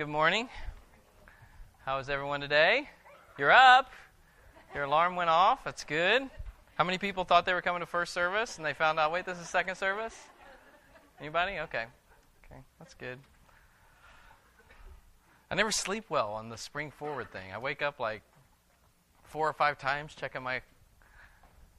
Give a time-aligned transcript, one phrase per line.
[0.00, 0.48] Good morning.
[1.84, 2.88] How is everyone today?
[3.36, 3.92] You're up.
[4.74, 5.62] Your alarm went off.
[5.62, 6.22] That's good.
[6.76, 9.26] How many people thought they were coming to first service and they found out, wait,
[9.26, 10.16] this is second service?
[11.20, 11.58] Anybody?
[11.58, 11.84] Okay.
[12.46, 13.18] Okay, that's good.
[15.50, 17.52] I never sleep well on the spring forward thing.
[17.52, 18.22] I wake up like
[19.24, 20.62] four or five times checking my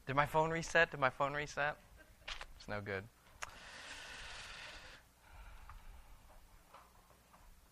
[0.05, 0.91] did my phone reset?
[0.91, 1.75] Did my phone reset?
[2.59, 3.03] It's no good.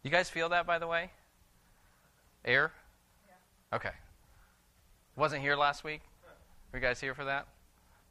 [0.04, 1.12] You guys feel that, by the way?
[2.46, 2.72] Air?
[3.28, 3.76] Yeah.
[3.76, 3.92] Okay.
[5.16, 6.02] Wasn't here last week?
[6.72, 7.48] Were you guys here for that?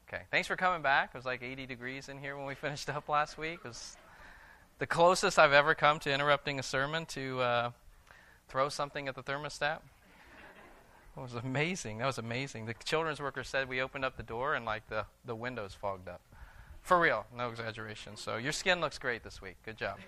[0.08, 0.22] Okay.
[0.30, 1.10] Thanks for coming back.
[1.14, 3.60] It was like 80 degrees in here when we finished up last week.
[3.64, 3.96] It was
[4.78, 7.70] the closest I've ever come to interrupting a sermon to uh,
[8.48, 9.78] throw something at the thermostat.
[11.16, 11.98] It was amazing.
[11.98, 12.66] That was amazing.
[12.66, 16.08] The children's worker said we opened up the door and like the, the windows fogged
[16.08, 16.20] up.
[16.82, 18.16] For real, no exaggeration.
[18.16, 19.56] So your skin looks great this week.
[19.64, 19.98] Good job.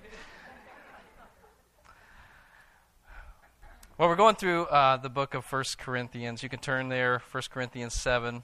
[4.00, 6.42] Well, we're going through uh, the book of First Corinthians.
[6.42, 8.42] You can turn there, First Corinthians 7.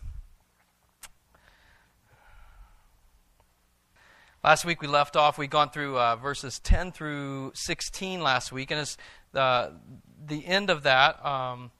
[4.45, 8.71] Last week we left off, we'd gone through uh, verses 10 through 16 last week,
[8.71, 8.99] and as
[9.35, 9.71] uh,
[10.27, 11.71] the end of that, um,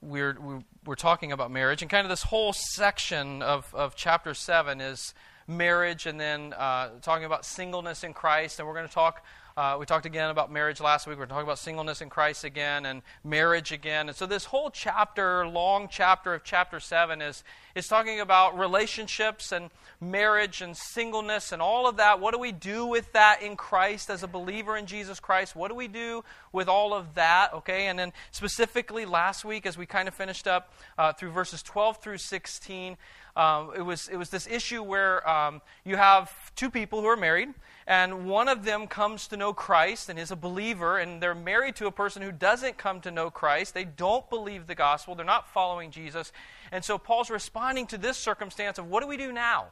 [0.00, 0.38] we're,
[0.86, 5.14] we're talking about marriage, and kind of this whole section of, of chapter 7 is
[5.48, 9.24] marriage, and then uh, talking about singleness in Christ, and we're going to talk
[9.56, 11.16] uh, we talked again about marriage last week.
[11.16, 14.08] We're talking about singleness in Christ again and marriage again.
[14.08, 17.44] And so, this whole chapter, long chapter of chapter 7, is,
[17.76, 22.18] is talking about relationships and marriage and singleness and all of that.
[22.18, 25.54] What do we do with that in Christ as a believer in Jesus Christ?
[25.54, 27.54] What do we do with all of that?
[27.54, 31.62] Okay, and then specifically last week, as we kind of finished up uh, through verses
[31.62, 32.96] 12 through 16,
[33.36, 37.16] um, it, was, it was this issue where um, you have two people who are
[37.16, 37.50] married
[37.86, 41.76] and one of them comes to know Christ and is a believer, and they're married
[41.76, 43.74] to a person who doesn't come to know Christ.
[43.74, 46.32] They don't believe the gospel, they're not following Jesus.
[46.72, 49.66] And so Paul's responding to this circumstance of what do we do now?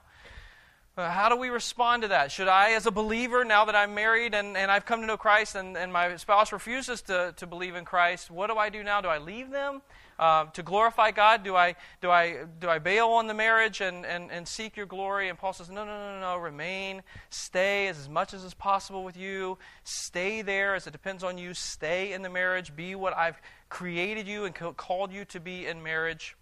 [0.94, 2.31] Uh, how do we respond to that?
[2.31, 5.16] Should I, as a believer, now that I'm married and, and I've come to know
[5.16, 8.82] Christ and, and my spouse refuses to, to believe in Christ, what do I do
[8.82, 9.00] now?
[9.00, 9.81] Do I leave them?
[10.22, 11.43] Uh, to glorify God?
[11.43, 14.87] Do I, do I, do I bail on the marriage and, and, and seek your
[14.87, 15.28] glory?
[15.28, 19.03] And Paul says, no, no, no, no, remain, stay as, as much as is possible
[19.03, 19.59] with you.
[19.83, 21.55] Stay there as it depends on you.
[21.55, 22.77] Stay in the marriage.
[22.77, 26.37] Be what I've created you and called you to be in marriage.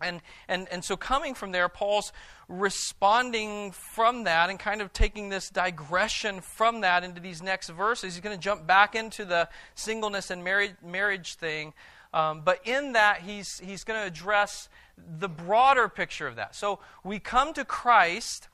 [0.00, 2.12] And, and, and so, coming from there, Paul's
[2.48, 8.14] responding from that and kind of taking this digression from that into these next verses.
[8.14, 11.74] He's going to jump back into the singleness and marriage, marriage thing.
[12.12, 16.54] Um, but in that, he's, he's going to address the broader picture of that.
[16.54, 18.48] So we come to Christ,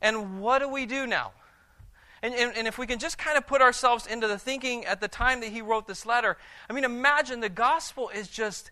[0.00, 1.32] and what do we do now?
[2.22, 5.00] And, and, and, if we can just kind of put ourselves into the thinking at
[5.00, 6.36] the time that he wrote this letter,
[6.68, 8.70] I mean, imagine the gospel is just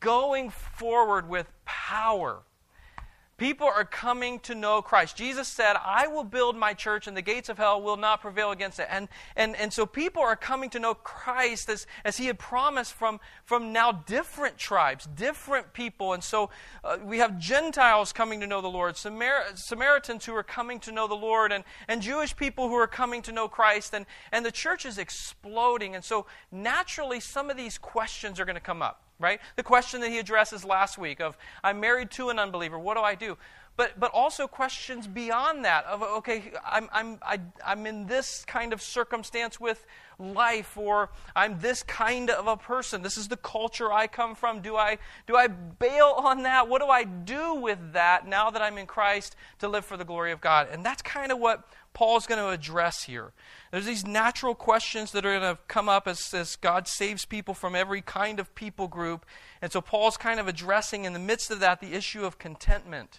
[0.00, 2.42] going forward with power.
[3.42, 5.16] People are coming to know Christ.
[5.16, 8.52] Jesus said, I will build my church and the gates of hell will not prevail
[8.52, 8.86] against it.
[8.88, 12.92] And, and, and so people are coming to know Christ as, as he had promised
[12.92, 16.12] from, from now different tribes, different people.
[16.12, 16.50] And so
[16.84, 20.92] uh, we have Gentiles coming to know the Lord, Samar- Samaritans who are coming to
[20.92, 23.92] know the Lord, and, and Jewish people who are coming to know Christ.
[23.92, 25.96] And, and the church is exploding.
[25.96, 29.40] And so naturally, some of these questions are going to come up right?
[29.56, 33.02] The question that he addresses last week of, I'm married to an unbeliever, what do
[33.02, 33.38] I do?
[33.74, 38.06] But, but also questions beyond that of, okay, I'm, I'm, I, am i am in
[38.06, 39.86] this kind of circumstance with
[40.18, 43.00] life, or I'm this kind of a person.
[43.00, 44.60] This is the culture I come from.
[44.60, 46.68] Do I, do I bail on that?
[46.68, 50.04] What do I do with that now that I'm in Christ to live for the
[50.04, 50.68] glory of God?
[50.70, 53.32] And that's kind of what Paul's going to address here.
[53.72, 57.54] There's these natural questions that are going to come up as, as God saves people
[57.54, 59.24] from every kind of people group.
[59.62, 63.18] And so Paul's kind of addressing in the midst of that the issue of contentment.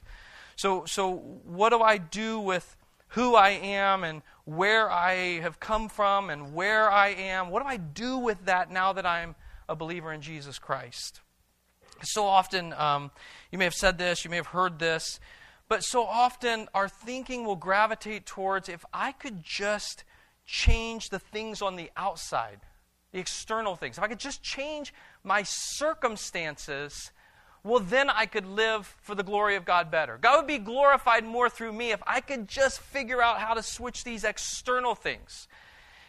[0.56, 2.78] So, so what do I do with
[3.10, 7.50] who I am and where I have come from and where I am?
[7.50, 9.34] What do I do with that now that I'm
[9.68, 11.22] a believer in Jesus Christ?
[12.04, 13.10] So often, um,
[13.52, 15.20] you may have said this, you may have heard this,
[15.68, 20.04] but so often our thinking will gravitate towards if I could just
[20.46, 22.60] change the things on the outside,
[23.12, 24.94] the external things, if I could just change
[25.24, 27.12] my circumstances,
[27.64, 30.18] well, then I could live for the glory of God better.
[30.18, 33.64] God would be glorified more through me if I could just figure out how to
[33.64, 35.48] switch these external things.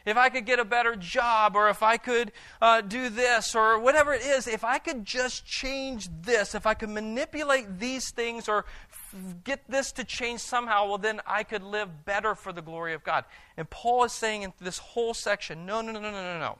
[0.04, 3.78] If I could get a better job, or if I could uh, do this, or
[3.78, 8.48] whatever it is, if I could just change this, if I could manipulate these things,
[8.48, 8.66] or
[9.44, 13.04] get this to change somehow, well, then I could live better for the glory of
[13.04, 13.24] God.
[13.56, 16.58] And Paul is saying in this whole section no, no, no, no, no, no.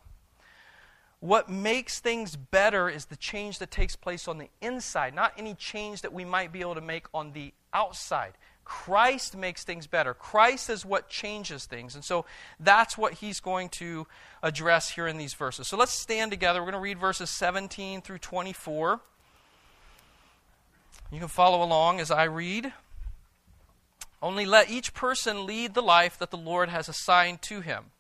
[1.21, 5.55] what makes things better is the change that takes place on the inside, not any
[5.55, 8.35] change that we might be able to make on the outside.
[8.65, 10.15] Christ makes things better.
[10.15, 11.95] Christ is what changes things.
[11.95, 12.25] And so
[12.59, 14.07] that's what he's going to
[14.43, 15.69] address here in these verses.
[15.69, 16.61] So let's stand together.
[16.61, 19.01] We're going to read verses 17 through 24.
[21.15, 22.73] You can follow along as I read.
[24.21, 27.93] Only let each person lead the life that the Lord has assigned to him,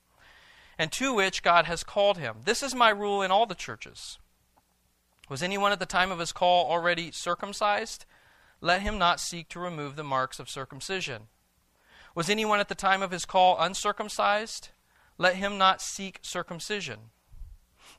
[0.78, 2.38] and to which God has called him.
[2.44, 4.19] This is my rule in all the churches.
[5.28, 8.05] Was anyone at the time of his call already circumcised?
[8.64, 11.25] let him not seek to remove the marks of circumcision.
[12.14, 14.70] Was anyone at the time of his call uncircumcised?
[15.19, 17.11] Let him not seek circumcision.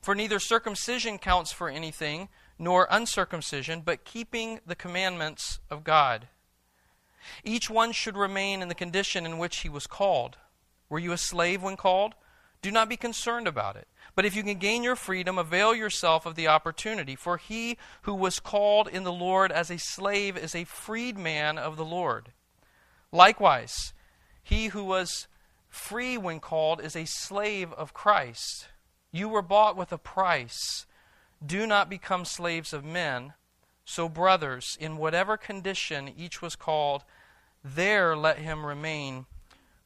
[0.02, 6.28] For neither circumcision counts for anything, nor uncircumcision, but keeping the commandments of God.
[7.44, 10.36] Each one should remain in the condition in which he was called.
[10.88, 12.14] Were you a slave when called?
[12.62, 13.86] Do not be concerned about it.
[14.14, 17.14] But if you can gain your freedom, avail yourself of the opportunity.
[17.14, 21.76] For he who was called in the Lord as a slave is a freedman of
[21.76, 22.32] the Lord.
[23.12, 23.92] Likewise,
[24.42, 25.28] he who was
[25.68, 28.68] free when called is a slave of Christ.
[29.12, 30.86] You were bought with a price.
[31.44, 33.34] Do not become slaves of men.
[33.84, 37.04] So, brothers, in whatever condition each was called,
[37.62, 39.26] there let him remain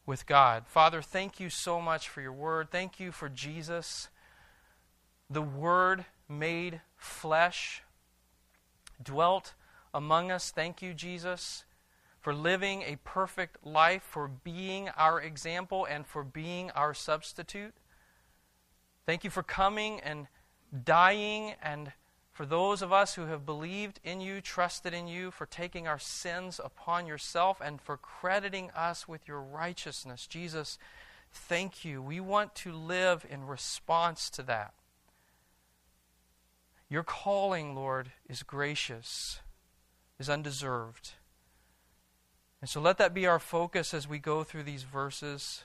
[0.07, 0.65] with God.
[0.67, 2.71] Father, thank you so much for your word.
[2.71, 4.09] Thank you for Jesus
[5.31, 7.83] the Word made flesh,
[9.01, 9.55] dwelt
[9.95, 10.51] among us.
[10.51, 11.65] Thank you, Jesus,
[12.21, 17.75] for living a perfect life, for being our example, and for being our substitute.
[19.07, 20.27] Thank you for coming and
[20.85, 21.93] dying, and
[22.33, 25.99] for those of us who have believed in you, trusted in you, for taking our
[25.99, 30.27] sins upon yourself, and for crediting us with your righteousness.
[30.27, 30.79] Jesus,
[31.33, 32.01] thank you.
[32.01, 34.75] We want to live in response to that.
[36.89, 39.41] Your calling, Lord, is gracious,
[40.19, 41.13] is undeserved.
[42.61, 45.65] And so let that be our focus as we go through these verses.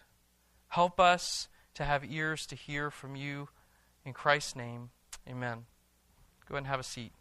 [0.69, 3.49] Help us to have ears to hear from you.
[4.05, 4.91] In Christ's name,
[5.27, 5.65] amen.
[6.47, 7.11] Go ahead and have a seat.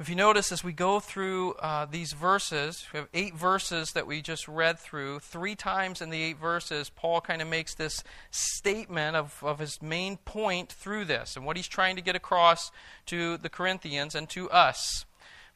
[0.00, 4.06] If you notice, as we go through uh, these verses, we have eight verses that
[4.06, 5.18] we just read through.
[5.18, 9.82] Three times in the eight verses, Paul kind of makes this statement of, of his
[9.82, 12.70] main point through this and what he's trying to get across
[13.06, 15.04] to the Corinthians and to us.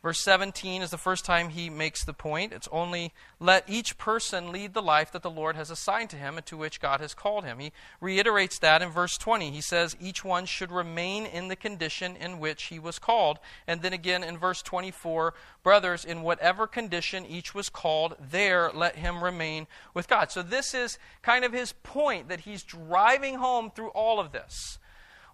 [0.02, 2.52] Verse 17 is the first time he makes the point.
[2.52, 6.36] It's only let each person lead the life that the Lord has assigned to him
[6.36, 7.60] and to which God has called him.
[7.60, 7.70] He
[8.00, 9.52] reiterates that in verse 20.
[9.52, 13.38] He says each one should remain in the condition in which he was called.
[13.68, 18.96] And then again in verse 24, brothers, in whatever condition each was called, there let
[18.96, 20.32] him remain with God.
[20.32, 24.78] So this is kind of his point that he's driving home through all of this.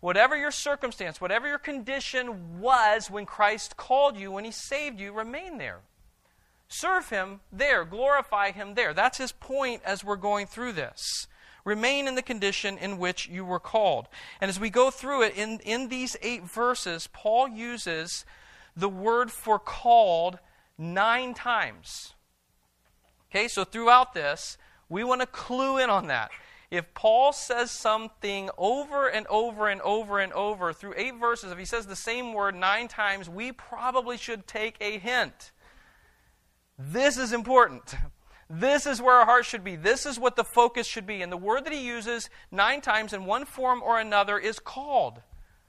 [0.00, 5.12] Whatever your circumstance, whatever your condition was when Christ called you, when He saved you,
[5.12, 5.80] remain there.
[6.68, 7.84] Serve Him there.
[7.84, 8.94] Glorify Him there.
[8.94, 11.26] That's His point as we're going through this.
[11.64, 14.06] Remain in the condition in which you were called.
[14.40, 18.24] And as we go through it, in, in these eight verses, Paul uses
[18.76, 20.38] the word for called
[20.78, 22.14] nine times.
[23.30, 24.56] Okay, so throughout this,
[24.88, 26.30] we want to clue in on that
[26.70, 31.58] if Paul says something over and over and over and over through eight verses, if
[31.58, 35.52] he says the same word nine times, we probably should take a hint.
[36.78, 37.94] This is important.
[38.50, 39.76] This is where our heart should be.
[39.76, 41.22] This is what the focus should be.
[41.22, 45.22] And the word that he uses nine times in one form or another is called.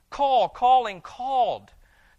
[0.09, 1.71] Call, calling, called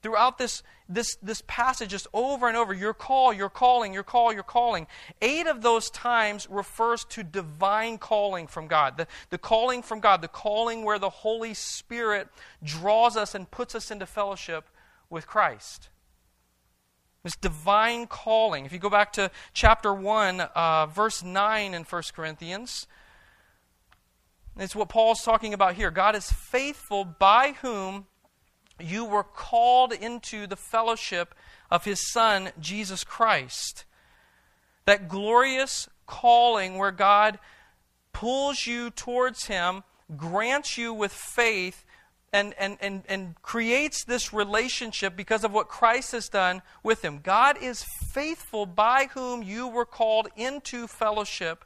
[0.03, 4.33] throughout this, this, this passage, just over and over, your call, your calling, your call,
[4.33, 4.87] your calling.
[5.21, 8.97] Eight of those times refers to divine calling from God.
[8.97, 12.29] The, the calling from God, the calling where the Holy Spirit
[12.63, 14.69] draws us and puts us into fellowship
[15.09, 15.89] with Christ.
[17.23, 18.65] This divine calling.
[18.65, 22.87] If you go back to chapter 1, uh, verse 9 in 1 Corinthians,
[24.57, 25.91] it's what Paul's talking about here.
[25.91, 28.07] God is faithful by whom
[28.83, 31.35] you were called into the fellowship
[31.71, 33.85] of his Son, Jesus Christ.
[34.87, 37.39] That glorious calling where God
[38.13, 39.85] pulls you towards him,
[40.17, 41.85] grants you with faith,
[42.33, 47.21] and, and, and, and creates this relationship because of what Christ has done with him.
[47.23, 51.65] God is faithful by whom you were called into fellowship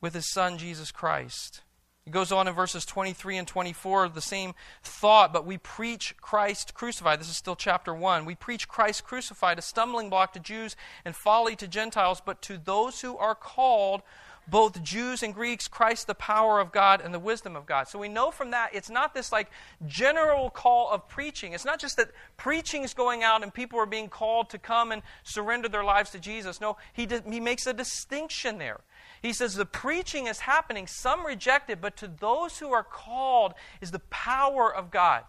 [0.00, 1.62] with his Son, Jesus Christ.
[2.10, 6.74] It goes on in verses 23 and 24, the same thought, but we preach Christ
[6.74, 7.20] crucified.
[7.20, 8.24] This is still chapter 1.
[8.24, 10.74] We preach Christ crucified, a stumbling block to Jews
[11.04, 14.02] and folly to Gentiles, but to those who are called,
[14.48, 17.86] both Jews and Greeks, Christ the power of God and the wisdom of God.
[17.86, 19.48] So we know from that it's not this like
[19.86, 21.52] general call of preaching.
[21.52, 24.90] It's not just that preaching is going out and people are being called to come
[24.90, 26.60] and surrender their lives to Jesus.
[26.60, 28.80] No, he, did, he makes a distinction there.
[29.22, 33.54] He says the preaching is happening, some reject it, but to those who are called
[33.80, 35.24] is the power of God.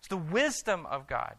[0.00, 1.36] It's the wisdom of God.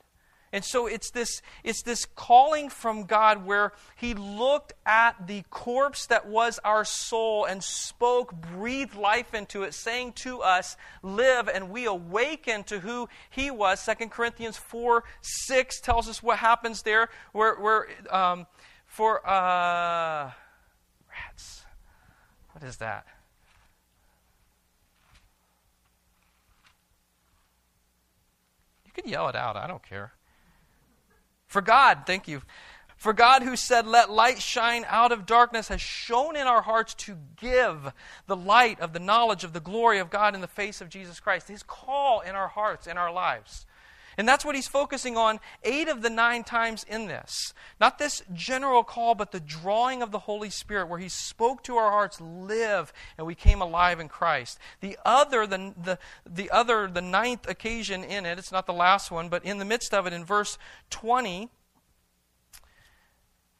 [0.53, 6.06] And so it's this, it's this calling from God where He looked at the corpse
[6.08, 11.70] that was our soul and spoke, breathed life into it, saying to us, Live, and
[11.70, 13.86] we awaken to who He was.
[13.86, 18.48] 2 Corinthians 4 6 tells us what happens there, where, where um,
[18.86, 20.32] for, uh,
[21.25, 21.63] rats,
[22.51, 23.05] what is that?
[28.86, 30.13] You can yell it out, I don't care.
[31.47, 32.41] For God, thank you.
[32.97, 36.95] For God, who said, Let light shine out of darkness, has shone in our hearts
[36.95, 37.93] to give
[38.25, 41.19] the light of the knowledge of the glory of God in the face of Jesus
[41.19, 41.47] Christ.
[41.47, 43.66] His call in our hearts, in our lives.
[44.17, 47.53] And that's what he's focusing on eight of the nine times in this.
[47.79, 51.75] Not this general call, but the drawing of the Holy Spirit, where he spoke to
[51.75, 54.57] our hearts, live, and we came alive in Christ.
[54.81, 59.12] The other, the, the, the other, the ninth occasion in it, it's not the last
[59.12, 60.57] one, but in the midst of it, in verse
[60.89, 61.50] 20,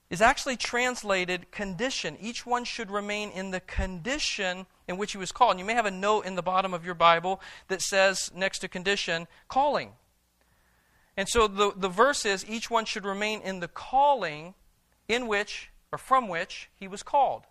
[0.10, 2.18] is actually translated condition.
[2.20, 5.52] Each one should remain in the condition in which he was called.
[5.52, 8.60] And you may have a note in the bottom of your Bible that says, next
[8.60, 9.92] to condition, calling.
[11.18, 14.54] And so the, the verse is each one should remain in the calling
[15.08, 17.44] in which, or from which, he was called.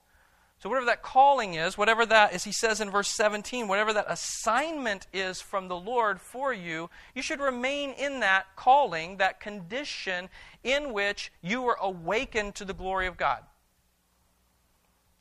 [0.58, 4.06] So, whatever that calling is, whatever that, as he says in verse 17, whatever that
[4.08, 10.30] assignment is from the Lord for you, you should remain in that calling, that condition
[10.64, 13.42] in which you were awakened to the glory of God.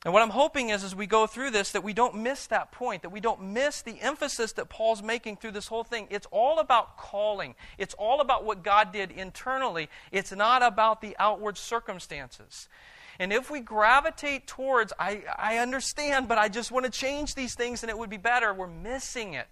[0.05, 2.71] And what I'm hoping is, as we go through this, that we don't miss that
[2.71, 6.07] point, that we don't miss the emphasis that Paul's making through this whole thing.
[6.11, 11.15] It's all about calling, it's all about what God did internally, it's not about the
[11.17, 12.69] outward circumstances.
[13.17, 17.55] And if we gravitate towards, I, I understand, but I just want to change these
[17.55, 19.47] things and it would be better, we're missing it.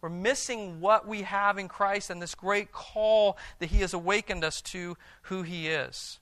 [0.00, 4.44] We're missing what we have in Christ and this great call that He has awakened
[4.44, 6.20] us to who He is.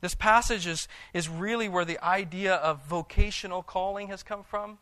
[0.00, 4.78] This passage is, is really where the idea of vocational calling has come from.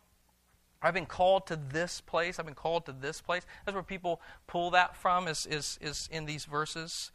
[0.83, 2.39] I've been called to this place.
[2.39, 3.45] I've been called to this place.
[3.65, 7.11] That's where people pull that from, is, is, is in these verses.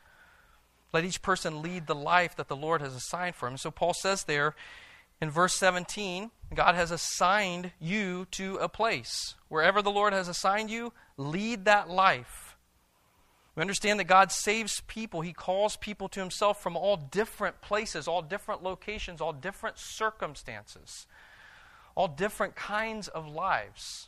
[0.91, 3.58] Let each person lead the life that the Lord has assigned for him.
[3.58, 4.56] So Paul says there
[5.22, 9.36] in verse 17 God has assigned you to a place.
[9.50, 12.49] Wherever the Lord has assigned you, lead that life.
[13.60, 15.20] We understand that God saves people.
[15.20, 21.08] He calls people to Himself from all different places, all different locations, all different circumstances,
[21.94, 24.08] all different kinds of lives.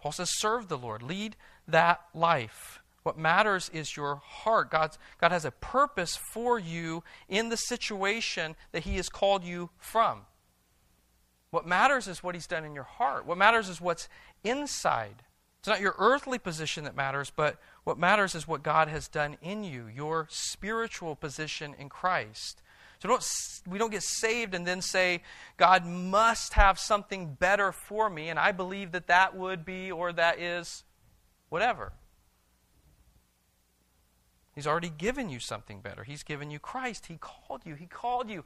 [0.00, 1.36] Paul says, serve the Lord, lead
[1.68, 2.80] that life.
[3.02, 4.70] What matters is your heart.
[4.70, 9.68] God's, God has a purpose for you in the situation that He has called you
[9.76, 10.22] from.
[11.50, 13.26] What matters is what He's done in your heart.
[13.26, 14.08] What matters is what's
[14.44, 15.24] inside.
[15.62, 19.36] It's not your earthly position that matters, but what matters is what God has done
[19.42, 22.62] in you, your spiritual position in Christ.
[23.00, 23.24] So don't,
[23.66, 25.22] we don't get saved and then say,
[25.56, 30.12] God must have something better for me, and I believe that that would be or
[30.12, 30.84] that is
[31.48, 31.92] whatever.
[34.54, 36.04] He's already given you something better.
[36.04, 37.06] He's given you Christ.
[37.06, 37.74] He called you.
[37.74, 38.44] He called you.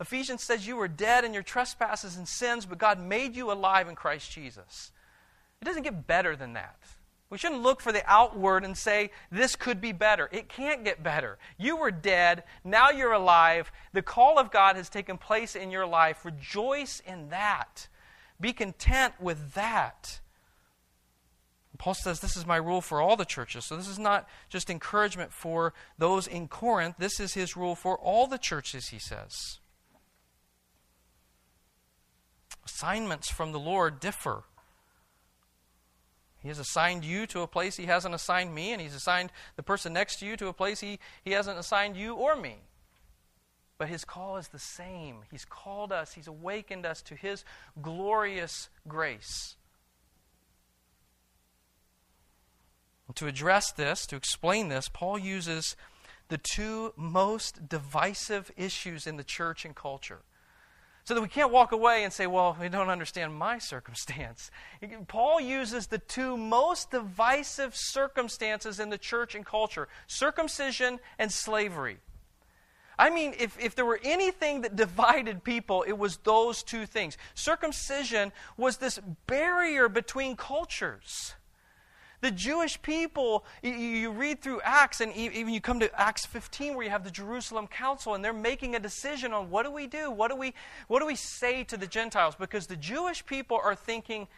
[0.00, 3.88] Ephesians says you were dead in your trespasses and sins, but God made you alive
[3.88, 4.90] in Christ Jesus.
[5.60, 6.76] It doesn't get better than that.
[7.32, 10.28] We shouldn't look for the outward and say, this could be better.
[10.32, 11.38] It can't get better.
[11.56, 13.72] You were dead, now you're alive.
[13.94, 16.26] The call of God has taken place in your life.
[16.26, 17.88] Rejoice in that.
[18.38, 20.20] Be content with that.
[21.78, 23.64] Paul says, This is my rule for all the churches.
[23.64, 26.96] So this is not just encouragement for those in Corinth.
[26.98, 29.58] This is his rule for all the churches, he says.
[32.66, 34.44] Assignments from the Lord differ.
[36.42, 39.62] He has assigned you to a place he hasn't assigned me, and he's assigned the
[39.62, 42.56] person next to you to a place he, he hasn't assigned you or me.
[43.78, 45.20] But his call is the same.
[45.30, 47.44] He's called us, he's awakened us to his
[47.80, 49.56] glorious grace.
[53.06, 55.76] And to address this, to explain this, Paul uses
[56.28, 60.22] the two most divisive issues in the church and culture
[61.04, 64.50] so that we can't walk away and say, well, we don't understand my circumstance.
[65.08, 71.98] Paul uses the two most divisive circumstances in the church and culture circumcision and slavery.
[72.98, 77.16] I mean, if, if there were anything that divided people, it was those two things.
[77.34, 81.34] Circumcision was this barrier between cultures.
[82.22, 86.84] The Jewish people, you, read through Acts, and even you come to Acts 15, where
[86.84, 90.08] you have the Jerusalem Council, and they're making a decision on what do we do?
[90.08, 90.54] What do we,
[90.86, 92.36] what do we say to the Gentiles?
[92.38, 94.28] Because the Jewish people are thinking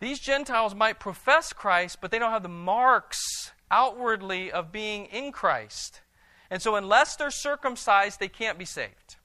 [0.00, 5.32] these Gentiles might profess Christ, but they don't have the marks outwardly of being in
[5.32, 6.02] Christ.
[6.50, 9.16] And so, unless they're circumcised, they can't be saved.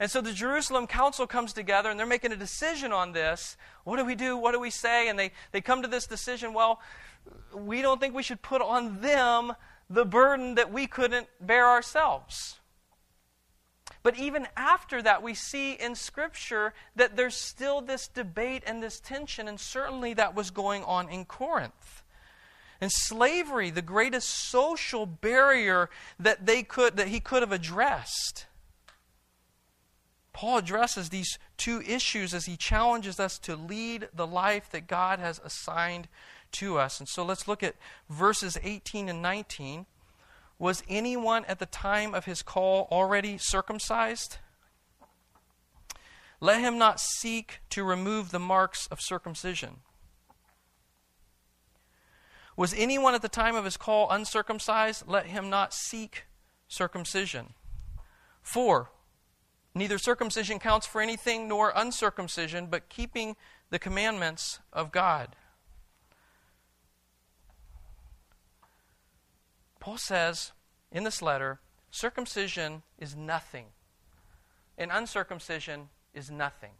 [0.00, 3.58] And so the Jerusalem council comes together and they're making a decision on this.
[3.84, 4.34] What do we do?
[4.34, 5.10] What do we say?
[5.10, 6.80] And they, they come to this decision well,
[7.54, 9.52] we don't think we should put on them
[9.90, 12.60] the burden that we couldn't bear ourselves.
[14.02, 18.98] But even after that, we see in Scripture that there's still this debate and this
[18.98, 22.02] tension, and certainly that was going on in Corinth.
[22.80, 28.46] And slavery, the greatest social barrier that they could that he could have addressed.
[30.32, 35.18] Paul addresses these two issues as he challenges us to lead the life that God
[35.18, 36.08] has assigned
[36.52, 37.00] to us.
[37.00, 37.76] And so let's look at
[38.08, 39.86] verses 18 and 19.
[40.58, 44.38] Was anyone at the time of his call already circumcised?
[46.40, 49.78] Let him not seek to remove the marks of circumcision.
[52.56, 55.04] Was anyone at the time of his call uncircumcised?
[55.06, 56.24] Let him not seek
[56.68, 57.54] circumcision.
[58.42, 58.90] For
[59.74, 63.36] neither circumcision counts for anything nor uncircumcision, but keeping
[63.70, 65.36] the commandments of God.
[69.78, 70.52] Paul says
[70.92, 71.60] in this letter
[71.90, 73.66] circumcision is nothing,
[74.76, 76.72] and uncircumcision is nothing.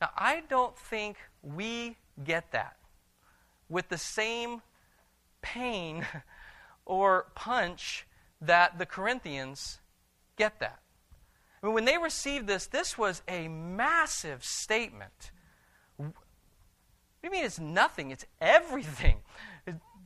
[0.00, 2.76] Now, I don't think we get that
[3.68, 4.62] with the same
[5.42, 6.06] pain
[6.86, 8.06] or punch
[8.40, 9.78] that the Corinthians
[10.36, 10.80] get that.
[11.62, 15.30] I mean, when they received this, this was a massive statement.
[15.96, 16.14] What
[17.22, 18.10] do you mean it's nothing?
[18.10, 19.18] It's everything.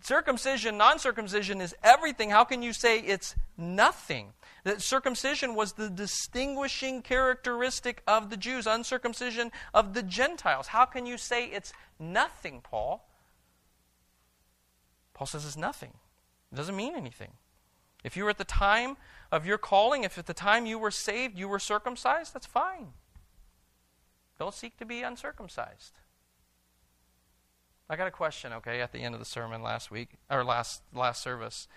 [0.01, 2.29] Circumcision, non circumcision is everything.
[2.29, 4.33] How can you say it's nothing?
[4.64, 10.67] That circumcision was the distinguishing characteristic of the Jews, uncircumcision of the Gentiles.
[10.69, 13.09] How can you say it's nothing, Paul?
[15.14, 15.93] Paul says it's nothing.
[16.53, 17.33] It doesn't mean anything.
[18.03, 18.97] If you were at the time
[19.33, 22.89] of your calling, if at the time you were saved, you were circumcised, that's fine.
[24.39, 25.93] Don't seek to be uncircumcised.
[27.89, 30.83] I got a question, okay, at the end of the sermon last week, or last,
[30.93, 31.69] last service.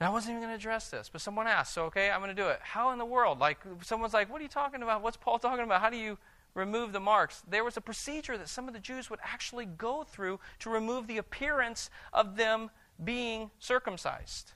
[0.00, 2.34] And I wasn't even going to address this, but someone asked, so okay, I'm going
[2.34, 2.58] to do it.
[2.62, 3.38] How in the world?
[3.38, 5.02] Like, someone's like, what are you talking about?
[5.02, 5.80] What's Paul talking about?
[5.80, 6.18] How do you
[6.54, 7.42] remove the marks?
[7.48, 11.06] There was a procedure that some of the Jews would actually go through to remove
[11.06, 12.70] the appearance of them
[13.02, 14.52] being circumcised.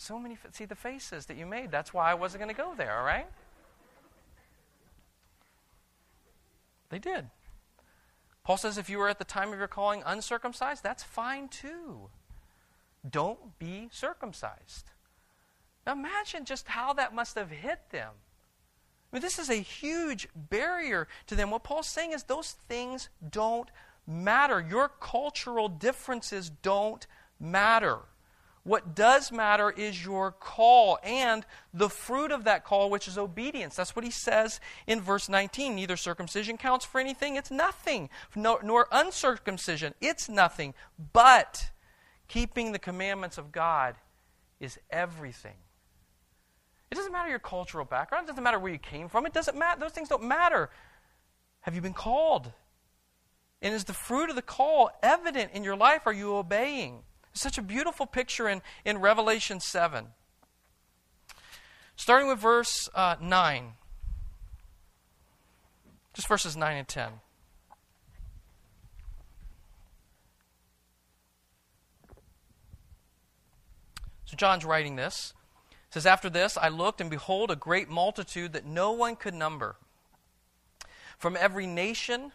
[0.00, 1.70] So many, see the faces that you made.
[1.70, 3.26] That's why I wasn't going to go there, all right?
[6.88, 7.26] They did.
[8.42, 12.08] Paul says if you were at the time of your calling uncircumcised, that's fine too.
[13.08, 14.90] Don't be circumcised.
[15.86, 18.12] Now imagine just how that must have hit them.
[19.12, 21.50] I mean, this is a huge barrier to them.
[21.50, 23.68] What Paul's saying is those things don't
[24.06, 24.64] matter.
[24.66, 27.06] Your cultural differences don't
[27.38, 27.98] matter.
[28.62, 33.74] What does matter is your call and the fruit of that call, which is obedience.
[33.74, 35.74] That's what he says in verse 19.
[35.74, 40.74] Neither circumcision counts for anything, it's nothing, nor, uncircumcision, it's nothing.
[41.12, 41.70] But
[42.28, 43.96] keeping the commandments of God
[44.60, 45.56] is everything.
[46.90, 49.56] It doesn't matter your cultural background, it doesn't matter where you came from, it doesn't
[49.56, 49.80] matter.
[49.80, 50.68] Those things don't matter.
[51.60, 52.52] Have you been called?
[53.62, 56.02] And is the fruit of the call evident in your life?
[56.06, 57.04] Are you obeying?
[57.32, 60.06] Such a beautiful picture in, in Revelation 7.
[61.96, 63.72] Starting with verse uh, 9.
[66.14, 67.10] Just verses 9 and 10.
[74.24, 75.34] So John's writing this.
[75.88, 79.34] It says, After this I looked, and behold, a great multitude that no one could
[79.34, 79.76] number.
[81.18, 82.32] From every nation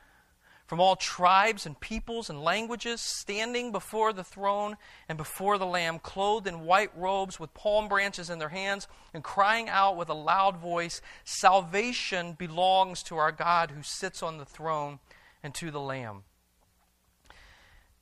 [0.65, 5.99] from all tribes and peoples and languages, standing before the throne and before the Lamb,
[5.99, 10.13] clothed in white robes with palm branches in their hands, and crying out with a
[10.13, 14.99] loud voice Salvation belongs to our God who sits on the throne
[15.43, 16.23] and to the Lamb.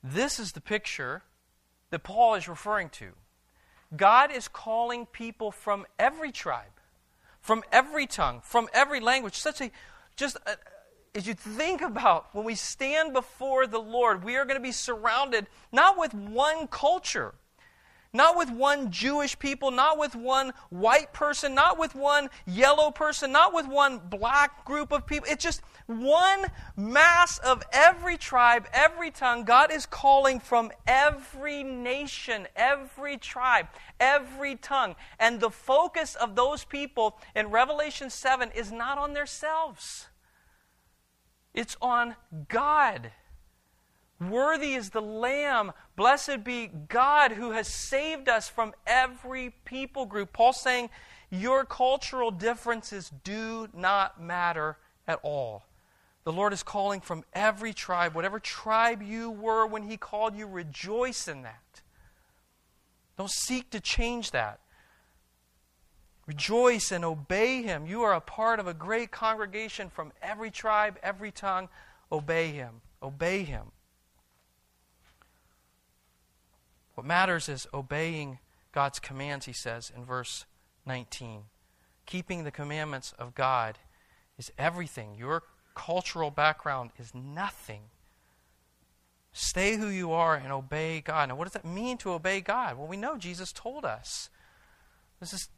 [0.01, 1.23] This is the picture
[1.89, 3.11] that Paul is referring to.
[3.95, 6.79] God is calling people from every tribe,
[7.41, 9.35] from every tongue, from every language.
[9.35, 9.71] Such a
[10.15, 10.57] just a,
[11.15, 14.71] as you think about when we stand before the Lord, we are going to be
[14.71, 17.35] surrounded not with one culture,
[18.13, 23.31] not with one Jewish people, not with one white person, not with one yellow person,
[23.31, 25.27] not with one black group of people.
[25.29, 26.45] It's just one
[26.75, 29.43] mass of every tribe, every tongue.
[29.43, 33.67] God is calling from every nation, every tribe,
[33.99, 34.95] every tongue.
[35.19, 40.07] And the focus of those people in Revelation 7 is not on themselves,
[41.53, 42.15] it's on
[42.47, 43.11] God.
[44.19, 45.71] Worthy is the Lamb.
[45.95, 50.33] Blessed be God who has saved us from every people group.
[50.33, 50.89] Paul's saying,
[51.29, 55.65] Your cultural differences do not matter at all.
[56.23, 60.47] The Lord is calling from every tribe, whatever tribe you were when He called you,
[60.47, 61.81] rejoice in that.
[63.17, 64.59] Don't seek to change that.
[66.25, 67.85] Rejoice and obey Him.
[67.85, 71.69] You are a part of a great congregation from every tribe, every tongue.
[72.11, 72.81] Obey Him.
[73.01, 73.71] Obey Him.
[76.95, 78.39] What matters is obeying
[78.71, 80.45] God's commands, he says in verse
[80.85, 81.43] 19.
[82.05, 83.79] Keeping the commandments of God
[84.37, 85.15] is everything.
[85.17, 85.43] Your
[85.75, 87.81] cultural background is nothing.
[89.31, 91.29] Stay who you are and obey God.
[91.29, 92.77] Now, what does that mean to obey God?
[92.77, 94.29] Well, we know Jesus told us.
[95.19, 95.49] This is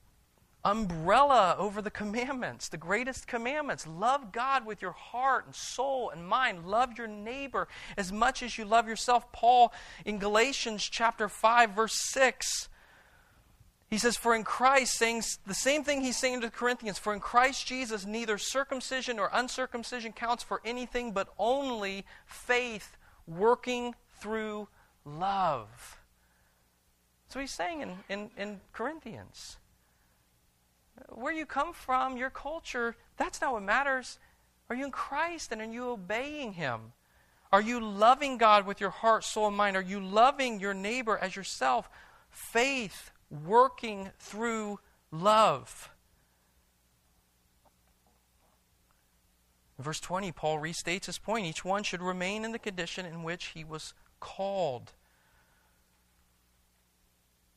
[0.65, 3.85] umbrella over the commandments, the greatest commandments.
[3.85, 6.65] Love God with your heart and soul and mind.
[6.65, 9.31] Love your neighbor as much as you love yourself.
[9.31, 9.71] Paul
[10.03, 12.69] in Galatians chapter 5 verse 6
[13.89, 17.13] he says, For in Christ, saying the same thing he's saying to the Corinthians, for
[17.13, 22.97] in Christ Jesus, neither circumcision nor uncircumcision counts for anything, but only faith
[23.27, 24.67] working through
[25.05, 25.99] love.
[27.29, 29.57] So he's saying in, in, in Corinthians
[31.09, 34.19] where you come from, your culture, that's not what matters.
[34.69, 36.93] Are you in Christ and are you obeying Him?
[37.51, 39.77] Are you loving God with your heart, soul, and mind?
[39.77, 41.89] Are you loving your neighbor as yourself?
[42.29, 44.79] Faith working through
[45.11, 45.89] love.
[49.77, 51.45] Verse 20, Paul restates his point.
[51.45, 54.93] Each one should remain in the condition in which he was called.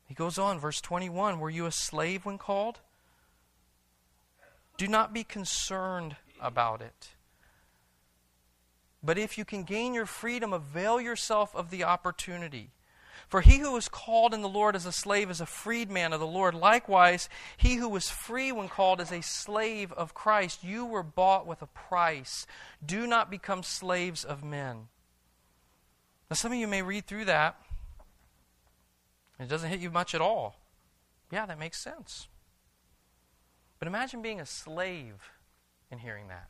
[0.06, 2.80] He goes on, verse 21 Were you a slave when called?
[4.78, 7.08] Do not be concerned about it.
[9.02, 12.70] But if you can gain your freedom, avail yourself of the opportunity.
[13.28, 16.20] For he who is called in the Lord as a slave is a freedman of
[16.20, 16.54] the Lord.
[16.54, 20.64] Likewise, he who was free when called is a slave of Christ.
[20.64, 22.46] You were bought with a price.
[22.84, 24.88] Do not become slaves of men.
[26.30, 27.60] Now, some of you may read through that.
[29.38, 30.56] It doesn't hit you much at all.
[31.30, 32.28] Yeah, that makes sense.
[33.78, 35.30] But imagine being a slave
[35.90, 36.48] and hearing that.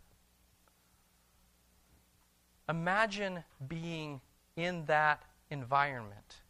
[2.68, 4.20] Imagine being
[4.56, 6.42] in that environment.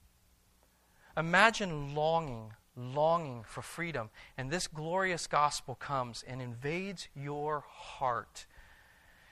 [1.16, 8.46] Imagine longing, longing for freedom, and this glorious gospel comes and invades your heart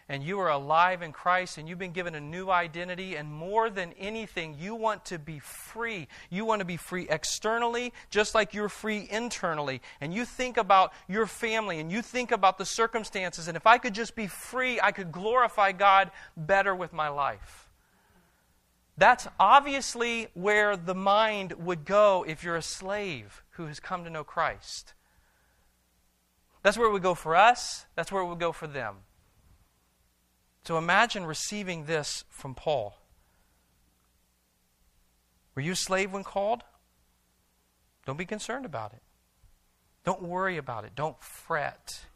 [0.08, 3.68] and you are alive in Christ and you've been given a new identity, and more
[3.70, 6.06] than anything, you want to be free.
[6.30, 9.82] You want to be free externally, just like you're free internally.
[10.00, 13.78] And you think about your family and you think about the circumstances, and if I
[13.78, 17.68] could just be free, I could glorify God better with my life.
[18.98, 24.10] That's obviously where the mind would go if you're a slave who has come to
[24.10, 24.94] know Christ.
[26.62, 28.96] That's where it would go for us, that's where it would go for them.
[30.66, 32.98] So imagine receiving this from Paul.
[35.54, 36.64] Were you a slave when called?
[38.04, 39.00] Don't be concerned about it.
[40.04, 40.96] Don't worry about it.
[40.96, 42.06] Don't fret.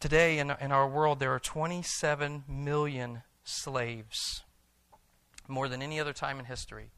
[0.00, 4.42] Today in, in our world, there are 27 million slaves,
[5.48, 6.90] more than any other time in history.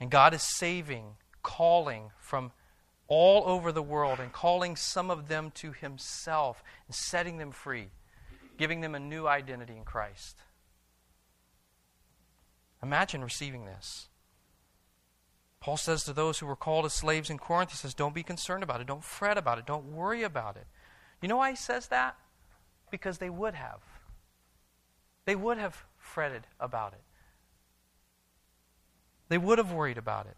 [0.00, 2.52] And God is saving, calling from
[3.08, 7.88] all over the world and calling some of them to Himself and setting them free,
[8.56, 10.38] giving them a new identity in Christ.
[12.82, 14.08] Imagine receiving this.
[15.60, 18.22] Paul says to those who were called as slaves in Corinth, he says, Don't be
[18.22, 18.86] concerned about it.
[18.86, 19.64] Don't fret about it.
[19.64, 20.66] Don't worry about it.
[21.22, 22.18] You know why he says that?
[22.90, 23.80] Because they would have.
[25.24, 27.00] They would have fretted about it.
[29.30, 30.36] They would have worried about it.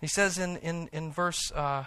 [0.00, 1.84] He says in, in, in verse uh,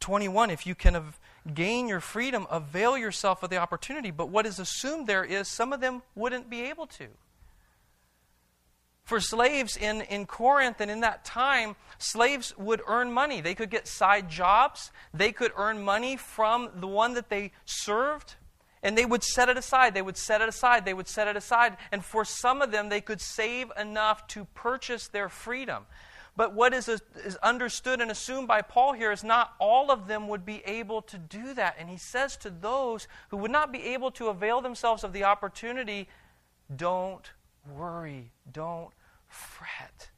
[0.00, 1.18] 21 if you can have,
[1.54, 4.10] gain your freedom, avail yourself of the opportunity.
[4.10, 7.08] But what is assumed there is some of them wouldn't be able to.
[9.04, 13.40] For slaves in, in Corinth and in that time, slaves would earn money.
[13.40, 18.34] They could get side jobs, they could earn money from the one that they served.
[18.82, 19.94] And they would set it aside.
[19.94, 20.84] They would set it aside.
[20.84, 21.76] They would set it aside.
[21.90, 25.86] And for some of them, they could save enough to purchase their freedom.
[26.38, 30.28] But what is, is understood and assumed by Paul here is not all of them
[30.28, 31.74] would be able to do that.
[31.80, 35.24] And he says to those who would not be able to avail themselves of the
[35.24, 36.08] opportunity,
[36.74, 37.28] don't
[37.68, 38.92] worry, don't
[39.26, 40.10] fret.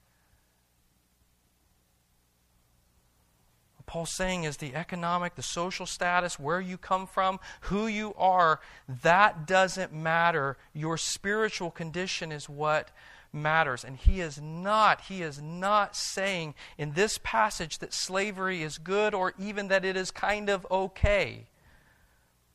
[3.76, 8.12] What Paul's saying is the economic, the social status, where you come from, who you
[8.18, 8.61] are,
[9.02, 10.59] that doesn't matter.
[10.74, 12.90] Your spiritual condition is what
[13.32, 13.84] matters.
[13.84, 19.14] And he is not, he is not saying in this passage that slavery is good
[19.14, 21.46] or even that it is kind of okay.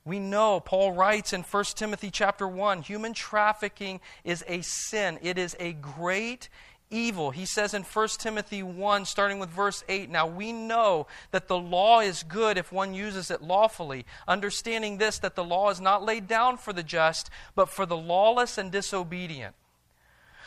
[0.03, 5.17] We know Paul writes in 1 Timothy chapter 1, human trafficking is a sin.
[5.23, 6.47] It is a great
[6.91, 7.31] evil.
[7.31, 11.57] He says in 1 Timothy 1, starting with verse 8 Now we know that the
[11.57, 16.05] law is good if one uses it lawfully, understanding this, that the law is not
[16.05, 19.55] laid down for the just, but for the lawless and disobedient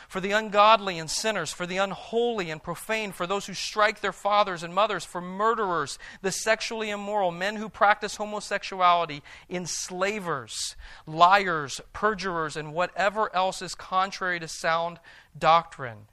[0.09, 4.11] for the ungodly and sinners, for the unholy and profane, for those who strike their
[4.11, 12.57] fathers and mothers, for murderers, the sexually immoral, men who practice homosexuality, enslavers, liars, perjurers,
[12.57, 14.99] and whatever else is contrary to sound
[15.37, 16.07] doctrine.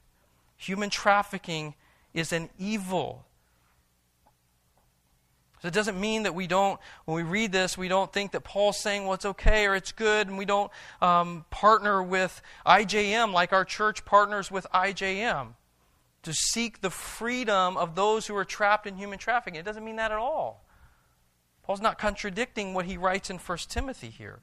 [0.57, 1.73] Human trafficking
[2.13, 3.25] is an evil
[5.61, 8.43] so it doesn't mean that we don't, when we read this, we don't think that
[8.43, 13.33] Paul's saying, well, it's okay or it's good, and we don't um, partner with IJM
[13.33, 15.55] like our church partners with IJM
[16.21, 19.59] to seek the freedom of those who are trapped in human trafficking.
[19.59, 20.63] It doesn't mean that at all.
[21.63, 24.39] Paul's not contradicting what he writes in 1 Timothy here.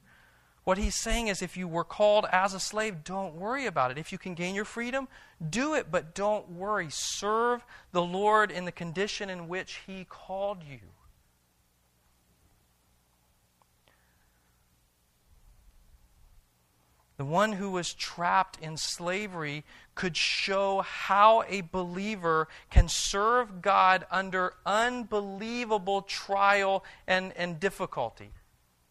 [0.65, 3.99] What he's saying is if you were called as a slave, don't worry about it.
[3.99, 5.07] If you can gain your freedom,
[5.47, 6.87] do it, but don't worry.
[6.89, 10.79] Serve the Lord in the condition in which he called you.
[17.17, 19.63] The one who was trapped in slavery,
[19.95, 28.31] could show how a believer can serve God under unbelievable trial and, and difficulty.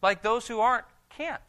[0.01, 1.41] Like those who aren't, can't.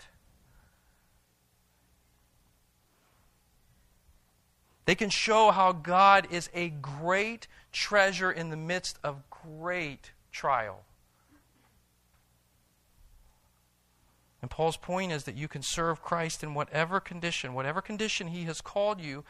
[4.85, 10.85] They can show how God is a great treasure in the midst of great trial.
[14.43, 18.45] And Paul's point is that you can serve Christ in whatever condition, whatever condition He
[18.45, 19.25] has called you,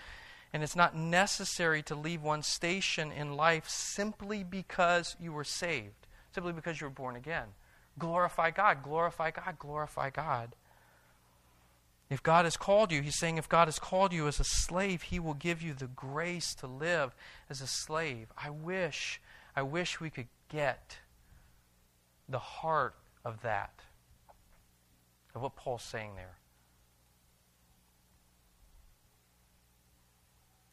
[0.52, 6.06] and it's not necessary to leave one station in life simply because you were saved,
[6.32, 7.48] simply because you were born again.
[7.98, 10.54] Glorify God, glorify God, glorify God.
[12.08, 15.02] If God has called you, He's saying if God has called you as a slave,
[15.02, 17.14] He will give you the grace to live
[17.50, 18.28] as a slave.
[18.36, 19.20] I wish,
[19.56, 20.98] I wish we could get
[22.28, 23.80] the heart of that
[25.36, 26.38] of what Paul's saying there.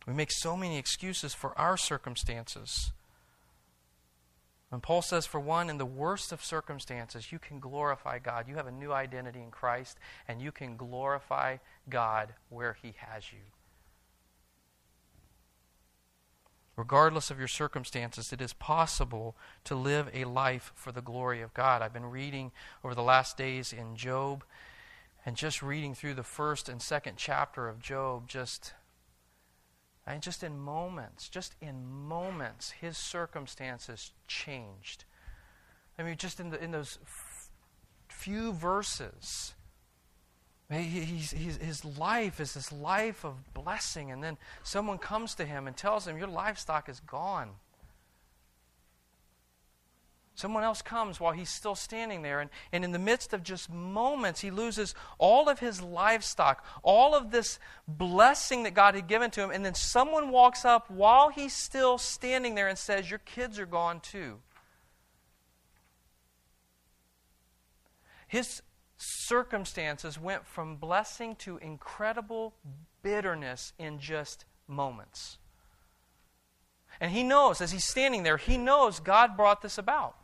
[0.07, 2.91] We make so many excuses for our circumstances.
[4.71, 8.47] And Paul says, for one, in the worst of circumstances, you can glorify God.
[8.47, 11.57] You have a new identity in Christ, and you can glorify
[11.89, 13.39] God where He has you.
[16.75, 21.53] Regardless of your circumstances, it is possible to live a life for the glory of
[21.53, 21.81] God.
[21.81, 22.51] I've been reading
[22.83, 24.43] over the last days in Job,
[25.25, 28.73] and just reading through the first and second chapter of Job, just
[30.05, 35.05] and just in moments, just in moments, his circumstances changed.
[35.97, 37.49] I mean, just in, the, in those f-
[38.09, 39.53] few verses,
[40.81, 45.67] He's, he's, his life is this life of blessing, and then someone comes to him
[45.67, 47.49] and tells him, Your livestock is gone.
[50.35, 53.69] Someone else comes while he's still standing there, and, and in the midst of just
[53.69, 59.29] moments, he loses all of his livestock, all of this blessing that God had given
[59.31, 63.19] to him, and then someone walks up while he's still standing there and says, Your
[63.19, 64.39] kids are gone too.
[68.27, 68.63] His
[69.03, 72.53] circumstances went from blessing to incredible
[73.01, 75.37] bitterness in just moments.
[76.99, 80.15] And he knows, as he's standing there, he knows God brought this about.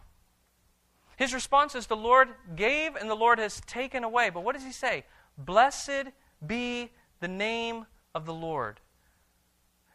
[1.17, 4.29] His response is the Lord gave and the Lord has taken away.
[4.29, 5.03] But what does he say?
[5.37, 6.13] Blessed
[6.45, 8.79] be the name of the Lord.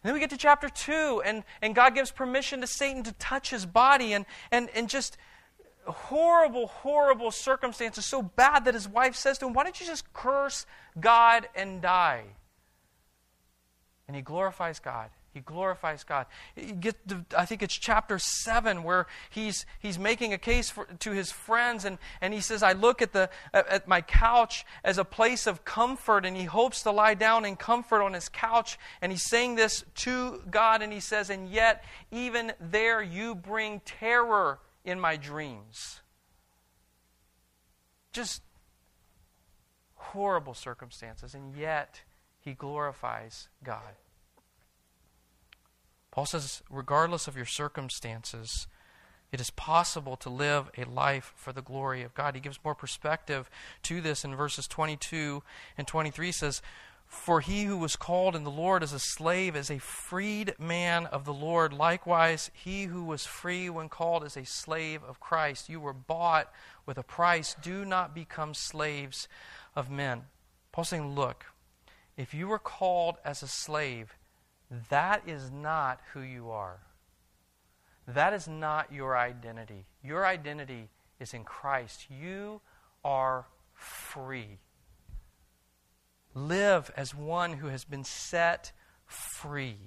[0.02, 3.12] And then we get to chapter 2, and, and God gives permission to Satan to
[3.14, 5.16] touch his body and, and, and just
[5.86, 10.12] horrible, horrible circumstances, so bad that his wife says to him, Why don't you just
[10.12, 10.66] curse
[10.98, 12.24] God and die?
[14.06, 15.10] And he glorifies God.
[15.34, 16.26] He glorifies God.
[16.56, 21.32] To, I think it's chapter 7 where he's, he's making a case for, to his
[21.32, 25.48] friends, and, and he says, I look at, the, at my couch as a place
[25.48, 28.78] of comfort, and he hopes to lie down in comfort on his couch.
[29.02, 33.80] And he's saying this to God, and he says, And yet, even there, you bring
[33.80, 36.00] terror in my dreams.
[38.12, 38.42] Just
[39.94, 42.02] horrible circumstances, and yet,
[42.40, 43.96] he glorifies God.
[46.10, 48.68] Paul says, regardless of your circumstances,
[49.32, 52.36] it is possible to live a life for the glory of God.
[52.36, 53.50] He gives more perspective
[53.82, 55.42] to this in verses 22
[55.76, 56.62] and 23 says,
[57.14, 61.06] For he who was called in the Lord as a slave is a freed man
[61.06, 61.72] of the Lord.
[61.72, 65.70] Likewise, he who was free when called is a slave of Christ.
[65.70, 66.52] You were bought
[66.84, 67.56] with a price.
[67.62, 69.26] Do not become slaves
[69.74, 70.24] of men.
[70.70, 71.46] Paul's saying, Look,
[72.18, 74.18] if you were called as a slave,
[74.90, 76.80] that is not who you are.
[78.06, 79.86] That is not your identity.
[80.02, 82.06] Your identity is in Christ.
[82.10, 82.60] You
[83.02, 84.58] are free.
[86.34, 88.72] Live as one who has been set
[89.06, 89.78] free.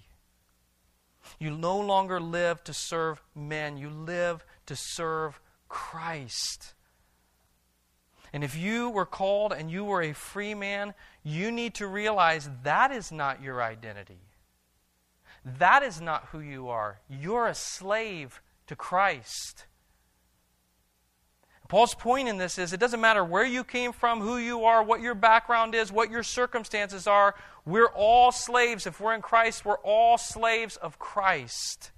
[1.39, 6.73] You no longer live to serve men, you live to serve Christ.
[8.33, 12.49] And if you were called and you were a free man, you need to realize
[12.63, 14.19] that is not your identity.
[15.43, 16.99] That is not who you are.
[17.09, 19.65] You're a slave to Christ.
[21.67, 24.81] Paul's point in this is it doesn't matter where you came from, who you are,
[24.81, 27.35] what your background is, what your circumstances are.
[27.65, 28.87] We're all slaves.
[28.87, 31.91] If we're in Christ, we're all slaves of Christ.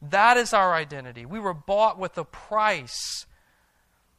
[0.00, 1.26] That is our identity.
[1.26, 3.26] We were bought with a price.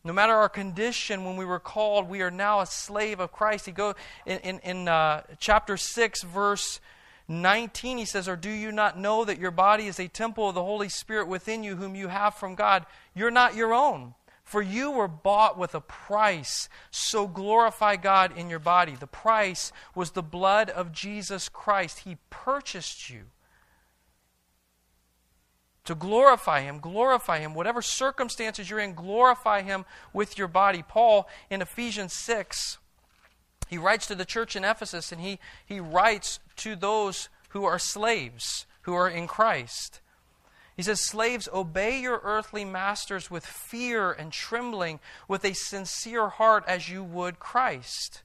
[0.04, 3.66] No matter our condition when we were called, we are now a slave of Christ.
[3.66, 6.82] He go in, in, in uh, chapter 6, verse
[7.30, 10.56] 19, he says, Or do you not know that your body is a temple of
[10.56, 12.86] the Holy Spirit within you, whom you have from God?
[13.14, 14.16] You're not your own.
[14.50, 18.96] For you were bought with a price, so glorify God in your body.
[18.96, 22.00] The price was the blood of Jesus Christ.
[22.00, 23.26] He purchased you.
[25.86, 27.54] To glorify Him, glorify Him.
[27.54, 30.82] Whatever circumstances you're in, glorify Him with your body.
[30.82, 32.80] Paul in Ephesians 6
[33.68, 37.78] he writes to the church in Ephesus and he, he writes to those who are
[37.78, 40.02] slaves, who are in Christ.
[40.80, 46.64] He says, Slaves, obey your earthly masters with fear and trembling, with a sincere heart
[46.70, 48.24] as you would Christ.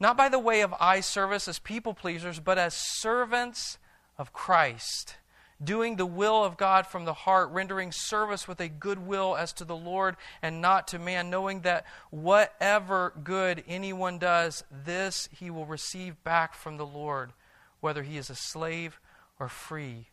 [0.00, 3.76] Not by the way of eye service as people pleasers, but as servants
[4.16, 5.16] of Christ
[5.62, 9.52] doing the will of God from the heart, rendering service with a good will as
[9.52, 15.50] to the Lord and not to man, knowing that whatever good anyone does, this he
[15.50, 17.34] will receive back from the Lord,
[17.80, 18.98] whether he is a slave
[19.38, 20.08] or free.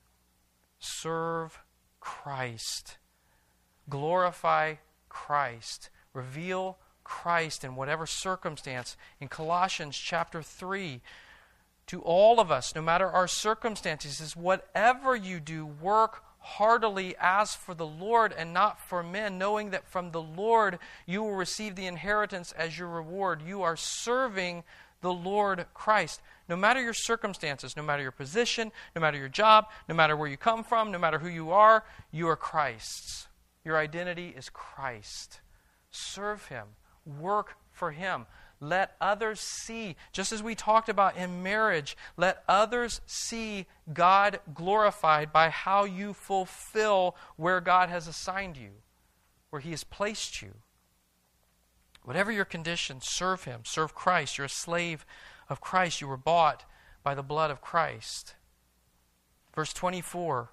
[0.84, 1.60] Serve
[2.00, 2.98] Christ.
[3.90, 4.76] Glorify
[5.08, 5.90] Christ.
[6.14, 8.98] Reveal Christ in whatever circumstance.
[9.22, 11.02] In Colossians chapter 3,
[11.88, 17.56] to all of us, no matter our circumstances, is whatever you do, work heartily as
[17.56, 21.76] for the Lord and not for men, knowing that from the Lord you will receive
[21.76, 23.42] the inheritance as your reward.
[23.42, 24.64] You are serving
[25.02, 26.22] the Lord Christ.
[26.50, 30.28] No matter your circumstances, no matter your position, no matter your job, no matter where
[30.28, 33.28] you come from, no matter who you are, you are Christ's.
[33.64, 35.40] Your identity is Christ.
[35.90, 36.66] Serve Him,
[37.06, 38.26] work for Him.
[38.60, 45.34] Let others see, just as we talked about in marriage, let others see God glorified
[45.34, 48.70] by how you fulfill where God has assigned you,
[49.50, 50.54] where He has placed you.
[52.04, 53.62] Whatever your condition, serve Him.
[53.64, 54.38] Serve Christ.
[54.38, 55.06] You're a slave
[55.50, 56.02] of Christ.
[56.02, 56.66] You were bought
[57.04, 58.36] by the blood of Christ.
[59.56, 60.50] Verse 24.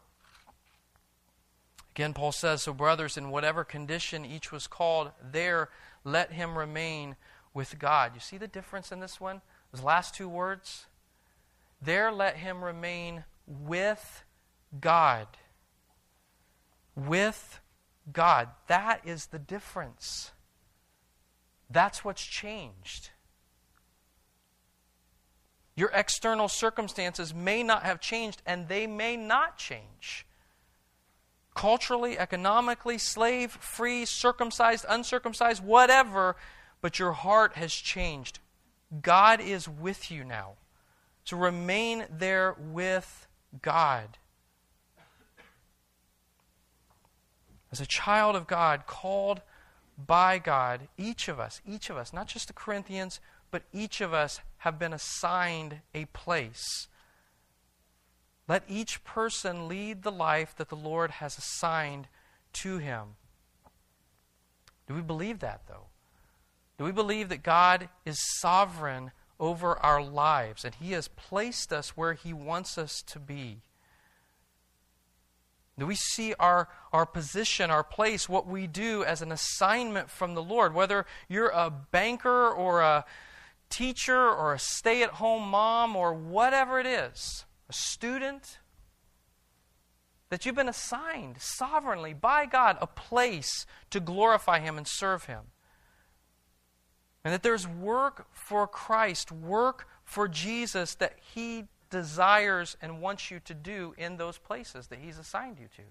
[1.93, 5.71] Again, Paul says, So, brothers, in whatever condition each was called, there
[6.05, 7.17] let him remain
[7.53, 8.13] with God.
[8.15, 9.43] You see the difference in this one?
[9.73, 10.87] Those last two words?
[11.83, 14.25] There let him remain with
[14.81, 15.27] God.
[16.95, 17.61] With
[18.13, 18.49] God.
[18.69, 20.33] That is the difference.
[21.69, 23.11] That's what's changed.
[25.81, 30.27] Your external circumstances may not have changed, and they may not change.
[31.55, 36.37] Culturally, economically, slave, free, circumcised, uncircumcised, whatever,
[36.83, 38.41] but your heart has changed.
[39.01, 40.57] God is with you now.
[41.25, 43.27] So remain there with
[43.63, 44.19] God.
[47.73, 49.41] As a child of God, called
[49.97, 53.19] by God, each of us, each of us, not just the Corinthians,
[53.51, 56.89] but each of us have been assigned a place.
[58.49, 62.09] Let each person lead the life that the Lord has assigned
[62.55, 63.17] to him.
[64.87, 65.87] Do we believe that, though?
[66.77, 71.97] Do we believe that God is sovereign over our lives and He has placed us
[71.97, 73.63] where He wants us to be?
[75.79, 80.35] Do we see our, our position, our place, what we do as an assignment from
[80.35, 80.75] the Lord?
[80.75, 83.07] Whether you're a banker or a
[83.71, 88.59] teacher or a stay at home mom or whatever it is, a student,
[90.29, 95.45] that you've been assigned sovereignly by God a place to glorify Him and serve Him.
[97.25, 103.41] And that there's work for Christ, work for Jesus that He desires and wants you
[103.41, 105.83] to do in those places that He's assigned you to.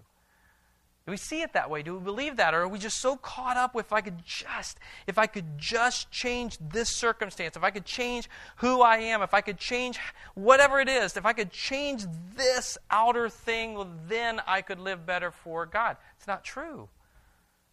[1.06, 1.82] Do we see it that way?
[1.82, 2.52] Do we believe that?
[2.52, 5.58] Or are we just so caught up with if I could just, if I could
[5.58, 9.98] just change this circumstance, if I could change who I am, if I could change
[10.34, 12.04] whatever it is, if I could change
[12.36, 15.96] this outer thing, then I could live better for God.
[16.18, 16.88] It's not true.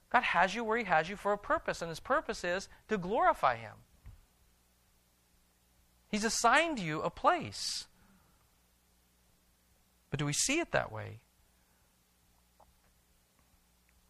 [0.10, 2.98] God has you where He has you for a purpose, and His purpose is to
[2.98, 3.74] glorify Him.
[6.10, 7.88] He's assigned you a place.
[10.10, 11.20] But do we see it that way?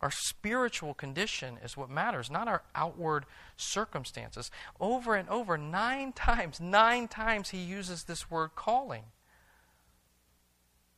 [0.08, 3.26] Our spiritual condition is what matters, not our outward
[3.58, 4.50] circumstances.
[4.80, 9.04] Over and over, nine times, nine times, he uses this word calling.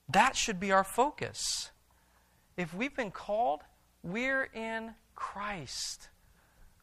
[0.07, 1.71] That should be our focus.
[2.55, 3.61] If we've been called,
[4.03, 6.09] we're in Christ.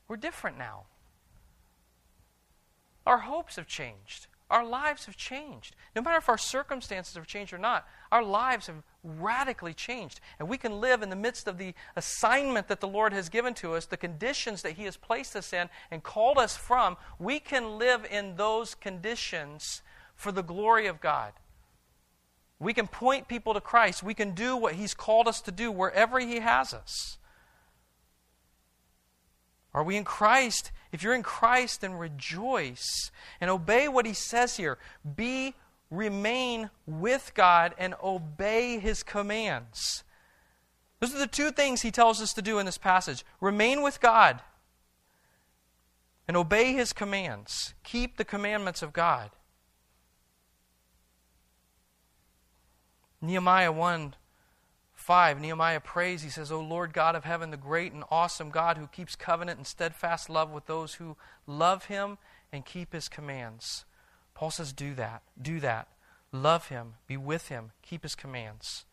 [0.08, 0.86] We're different now.
[3.06, 4.26] Our hopes have changed.
[4.50, 5.76] Our lives have changed.
[5.94, 10.20] No matter if our circumstances have changed or not, our lives have radically changed.
[10.38, 13.54] And we can live in the midst of the assignment that the Lord has given
[13.54, 16.96] to us, the conditions that He has placed us in and called us from.
[17.18, 19.82] We can live in those conditions
[20.14, 21.32] for the glory of God.
[22.58, 24.02] We can point people to Christ.
[24.02, 27.18] We can do what He's called us to do wherever He has us.
[29.76, 30.72] Are we in Christ?
[30.90, 33.10] If you're in Christ, then rejoice
[33.42, 34.78] and obey what he says here.
[35.16, 35.54] Be,
[35.90, 40.04] remain with God and obey his commands.
[41.00, 44.00] Those are the two things he tells us to do in this passage remain with
[44.00, 44.40] God
[46.26, 47.74] and obey his commands.
[47.84, 49.30] Keep the commandments of God.
[53.20, 54.14] Nehemiah 1
[54.94, 56.22] 5, Nehemiah prays.
[56.22, 59.58] He says, O Lord God of heaven, the great and awesome God who keeps covenant
[59.58, 61.16] and steadfast love with those who
[61.46, 62.18] love him
[62.50, 63.84] and keep his commands.
[64.36, 65.22] Paul says, Do that.
[65.40, 65.88] Do that.
[66.30, 66.96] Love him.
[67.06, 67.72] Be with him.
[67.80, 68.84] Keep his commands.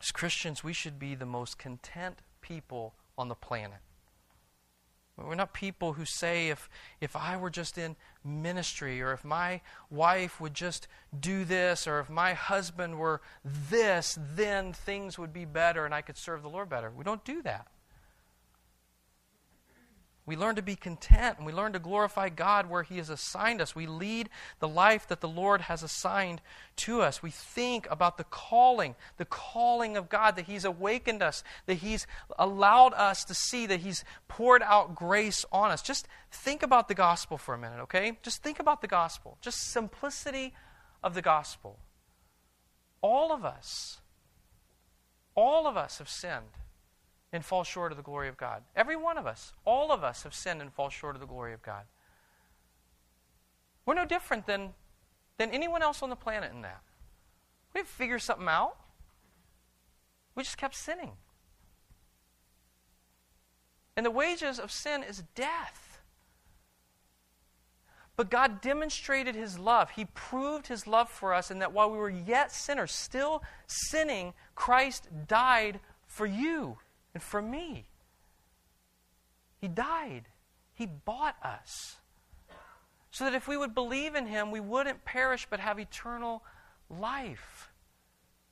[0.00, 3.80] As Christians, we should be the most content people on the planet.
[5.18, 6.70] We're not people who say, if,
[7.00, 9.60] if I were just in ministry, or if my
[9.90, 15.44] wife would just do this, or if my husband were this, then things would be
[15.44, 16.90] better and I could serve the Lord better.
[16.90, 17.66] We don't do that.
[20.26, 23.60] We learn to be content and we learn to glorify God where He has assigned
[23.60, 23.76] us.
[23.76, 26.42] We lead the life that the Lord has assigned
[26.76, 27.22] to us.
[27.22, 32.08] We think about the calling, the calling of God, that He's awakened us, that He's
[32.36, 35.80] allowed us to see, that He's poured out grace on us.
[35.80, 38.18] Just think about the gospel for a minute, okay?
[38.24, 39.38] Just think about the gospel.
[39.40, 40.54] Just simplicity
[41.04, 41.78] of the gospel.
[43.00, 44.00] All of us,
[45.36, 46.58] all of us have sinned
[47.32, 48.62] and fall short of the glory of God.
[48.74, 51.52] Every one of us, all of us have sinned and fall short of the glory
[51.52, 51.84] of God.
[53.84, 54.70] We're no different than,
[55.38, 56.80] than anyone else on the planet in that.
[57.72, 58.76] We didn't figure something out.
[60.34, 61.12] We just kept sinning.
[63.96, 66.00] And the wages of sin is death.
[68.16, 69.90] But God demonstrated His love.
[69.90, 74.32] He proved His love for us in that while we were yet sinners, still sinning,
[74.54, 76.78] Christ died for you
[77.16, 77.86] and for me.
[79.58, 80.24] He died.
[80.74, 81.96] He bought us.
[83.10, 86.42] So that if we would believe in Him, we wouldn't perish but have eternal
[86.90, 87.70] life.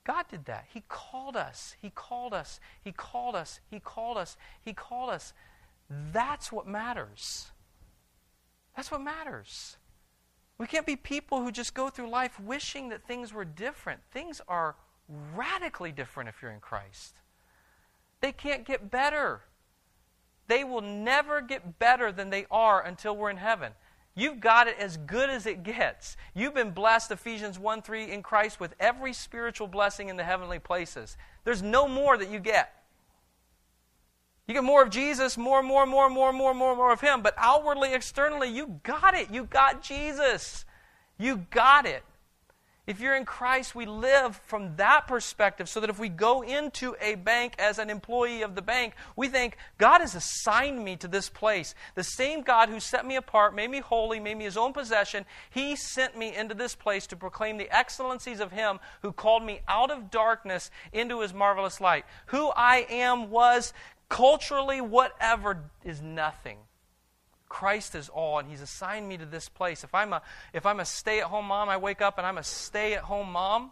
[0.03, 0.65] God did that.
[0.73, 1.75] He called us.
[1.79, 2.59] He called us.
[2.83, 3.59] He called us.
[3.69, 4.35] He called us.
[4.63, 5.33] He called us.
[6.11, 7.51] That's what matters.
[8.75, 9.77] That's what matters.
[10.57, 13.99] We can't be people who just go through life wishing that things were different.
[14.11, 14.75] Things are
[15.35, 17.13] radically different if you're in Christ.
[18.21, 19.41] They can't get better.
[20.47, 23.73] They will never get better than they are until we're in heaven.
[24.17, 26.15] You've got it as good as it gets.
[26.33, 30.59] You've been blessed, Ephesians 1 3, in Christ with every spiritual blessing in the heavenly
[30.59, 31.17] places.
[31.43, 32.73] There's no more that you get.
[34.47, 37.21] You get more of Jesus, more, more, more, more, more, more, more of Him.
[37.23, 39.31] But outwardly, externally, you got it.
[39.31, 40.65] You got Jesus.
[41.17, 42.03] You got it.
[42.87, 46.95] If you're in Christ, we live from that perspective so that if we go into
[47.01, 51.07] a bank as an employee of the bank, we think, God has assigned me to
[51.07, 51.73] this place.
[51.95, 55.25] The same God who set me apart, made me holy, made me his own possession,
[55.49, 59.61] he sent me into this place to proclaim the excellencies of him who called me
[59.67, 62.05] out of darkness into his marvelous light.
[62.27, 63.73] Who I am was
[64.09, 66.59] culturally, whatever, is nothing.
[67.55, 69.85] Christ is all, and He's assigned me to this place.
[69.85, 72.37] If I'm a, if I'm a stay at home mom, I wake up and I'm
[72.37, 73.71] a stay at home mom.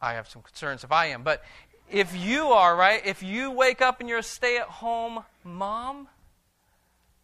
[0.00, 1.24] I have some concerns if I am.
[1.24, 1.42] But
[1.90, 6.06] if you are, right, if you wake up and you're a stay at home mom,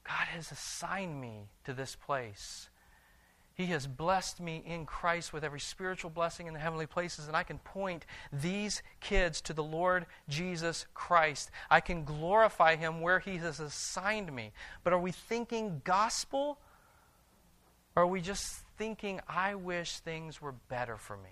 [0.02, 2.68] God has assigned me to this place.
[3.56, 7.34] He has blessed me in Christ with every spiritual blessing in the heavenly places, and
[7.34, 11.50] I can point these kids to the Lord Jesus Christ.
[11.70, 14.52] I can glorify Him where He has assigned me.
[14.84, 16.58] But are we thinking gospel?
[17.96, 18.44] Or are we just
[18.76, 21.30] thinking, I wish things were better for me?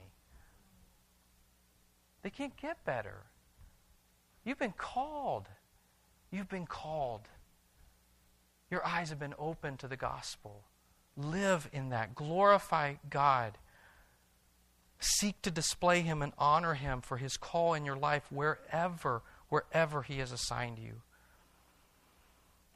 [2.23, 3.19] They can't get better.
[4.45, 5.47] You've been called.
[6.31, 7.29] You've been called.
[8.71, 10.65] Your eyes have been opened to the gospel.
[11.17, 12.15] Live in that.
[12.15, 13.59] Glorify God.
[14.99, 20.03] Seek to display Him and honor Him for His call in your life wherever, wherever
[20.03, 21.03] He has assigned you.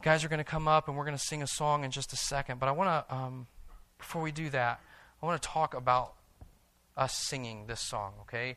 [0.02, 2.12] Guys are going to come up and we're going to sing a song in just
[2.12, 2.60] a second.
[2.60, 3.46] But I want to, um,
[3.98, 4.80] before we do that,
[5.20, 6.14] I want to talk about
[6.96, 8.56] us singing this song, okay?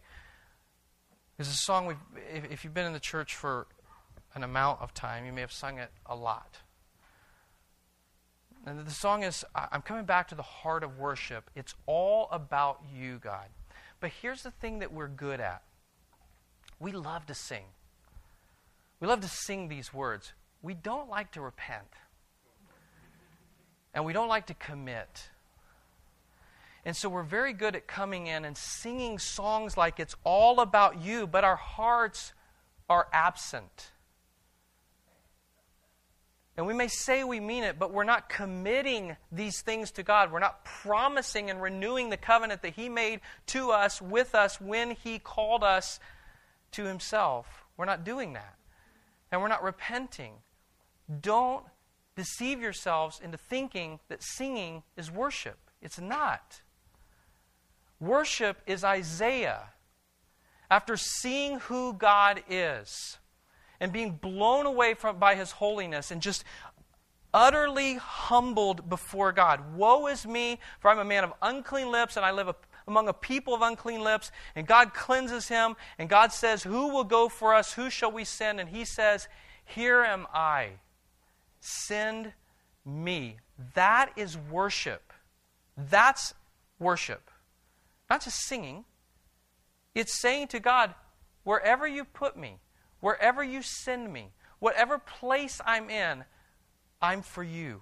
[1.39, 1.97] It's a song
[2.31, 3.65] if, if you've been in the church for
[4.35, 6.57] an amount of time, you may have sung it a lot.
[8.65, 11.49] And the song is I'm coming back to the heart of worship.
[11.55, 13.47] It's all about you, God.
[13.99, 15.63] But here's the thing that we're good at
[16.79, 17.65] we love to sing.
[18.99, 20.33] We love to sing these words.
[20.61, 21.93] We don't like to repent.
[23.93, 25.29] And we don't like to commit.
[26.85, 31.01] And so we're very good at coming in and singing songs like it's all about
[31.01, 32.33] you, but our hearts
[32.89, 33.91] are absent.
[36.61, 40.31] And we may say we mean it, but we're not committing these things to God.
[40.31, 44.91] We're not promising and renewing the covenant that He made to us, with us, when
[44.91, 45.99] He called us
[46.73, 47.65] to Himself.
[47.77, 48.57] We're not doing that.
[49.31, 50.33] And we're not repenting.
[51.19, 51.65] Don't
[52.15, 55.57] deceive yourselves into thinking that singing is worship.
[55.81, 56.61] It's not.
[57.99, 59.69] Worship is Isaiah.
[60.69, 63.17] After seeing who God is,
[63.81, 66.45] and being blown away from, by his holiness and just
[67.33, 69.75] utterly humbled before God.
[69.75, 72.55] Woe is me, for I'm a man of unclean lips, and I live a,
[72.87, 74.31] among a people of unclean lips.
[74.55, 77.73] And God cleanses him, and God says, Who will go for us?
[77.73, 78.59] Who shall we send?
[78.59, 79.27] And he says,
[79.65, 80.73] Here am I.
[81.59, 82.33] Send
[82.85, 83.37] me.
[83.73, 85.11] That is worship.
[85.75, 86.35] That's
[86.79, 87.31] worship.
[88.09, 88.85] Not just singing.
[89.95, 90.93] It's saying to God,
[91.43, 92.57] Wherever you put me,
[93.01, 94.29] Wherever you send me,
[94.59, 96.23] whatever place I'm in,
[97.01, 97.81] I'm for you.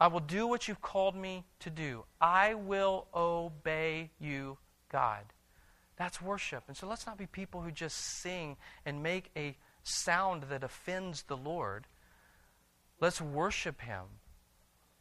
[0.00, 2.04] I will do what you've called me to do.
[2.20, 4.58] I will obey you,
[4.92, 5.24] God.
[5.96, 6.64] That's worship.
[6.68, 8.56] And so let's not be people who just sing
[8.86, 11.86] and make a sound that offends the Lord.
[13.00, 14.04] Let's worship Him.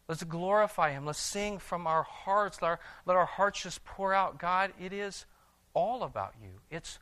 [0.07, 1.05] Let's glorify Him.
[1.05, 2.61] Let's sing from our hearts.
[2.61, 5.25] Let our, let our hearts just pour out God, it is
[5.73, 6.61] all about you.
[6.71, 6.97] It's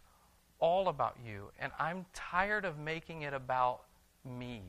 [0.65, 3.81] all about you, and I'm tired of making it about
[4.27, 4.63] me.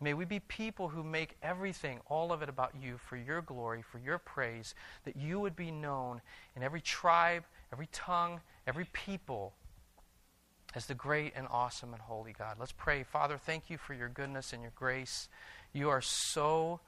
[0.00, 3.82] May we be people who make everything, all of it about you, for your glory,
[3.82, 6.20] for your praise, that you would be known
[6.54, 7.42] in every tribe,
[7.72, 9.54] every tongue, every people
[10.76, 12.54] as the great and awesome and holy God.
[12.60, 13.02] Let's pray.
[13.02, 15.28] Father, thank you for your goodness and your grace.
[15.72, 16.78] You are so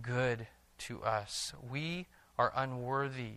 [0.00, 0.46] good
[0.78, 1.52] to us.
[1.68, 2.06] We
[2.38, 3.32] are unworthy.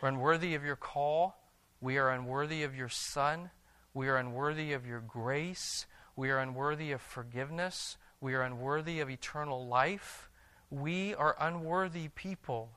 [0.00, 1.36] We're unworthy of your call.
[1.80, 3.50] We are unworthy of your Son.
[3.94, 5.86] We are unworthy of your grace.
[6.14, 7.96] We are unworthy of forgiveness.
[8.20, 10.28] We are unworthy of eternal life.
[10.70, 12.70] We are unworthy people.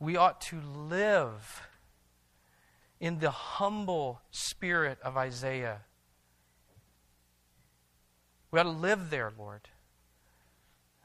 [0.00, 1.62] We ought to live
[3.00, 5.82] in the humble spirit of Isaiah.
[8.50, 9.68] We ought to live there, Lord.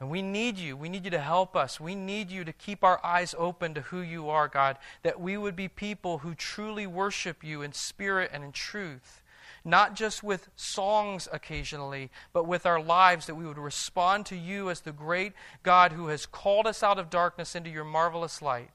[0.04, 0.76] And we need you.
[0.76, 1.80] We need you to help us.
[1.80, 5.38] We need you to keep our eyes open to who you are, God, that we
[5.38, 9.22] would be people who truly worship you in spirit and in truth.
[9.64, 14.68] Not just with songs occasionally, but with our lives, that we would respond to you
[14.68, 15.32] as the great
[15.62, 18.68] God who has called us out of darkness into your marvelous light.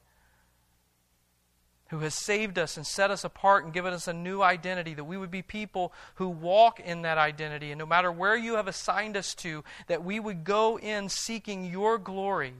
[1.90, 5.04] Who has saved us and set us apart and given us a new identity, that
[5.04, 7.72] we would be people who walk in that identity.
[7.72, 11.66] And no matter where you have assigned us to, that we would go in seeking
[11.66, 12.54] your glory.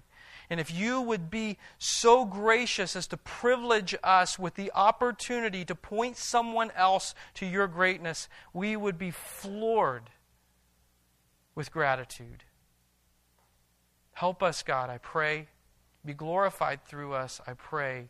[0.50, 5.76] And if you would be so gracious as to privilege us with the opportunity to
[5.76, 10.10] point someone else to your greatness, we would be floored
[11.54, 12.44] with gratitude.
[14.14, 15.50] Help us, God, I pray.
[16.04, 18.10] Be glorified through us, I pray.